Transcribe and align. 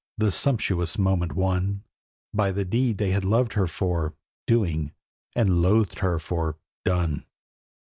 the 0.17 0.31
sumptuous 0.31 0.97
monument 0.97 1.33
won 1.35 1.83
By 2.33 2.51
the 2.51 2.65
deed 2.65 2.97
they 2.97 3.11
had 3.11 3.23
loved 3.23 3.53
her 3.53 3.67
for, 3.67 4.15
doing, 4.47 4.93
and 5.35 5.61
loathed 5.61 5.99
her 5.99 6.17
for, 6.17 6.57
done. 6.83 7.23